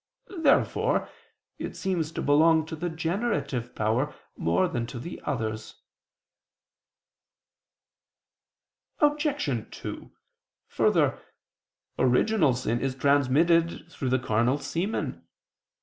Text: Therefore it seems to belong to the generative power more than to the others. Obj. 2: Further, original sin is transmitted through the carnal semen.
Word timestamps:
Therefore 0.39 1.07
it 1.59 1.75
seems 1.75 2.11
to 2.13 2.23
belong 2.23 2.65
to 2.65 2.75
the 2.75 2.89
generative 2.89 3.75
power 3.75 4.15
more 4.35 4.67
than 4.67 4.87
to 4.87 4.97
the 4.99 5.21
others. 5.25 5.75
Obj. 8.97 9.67
2: 9.69 10.11
Further, 10.69 11.19
original 11.99 12.55
sin 12.55 12.79
is 12.79 12.95
transmitted 12.95 13.91
through 13.91 14.09
the 14.09 14.17
carnal 14.17 14.57
semen. 14.57 15.23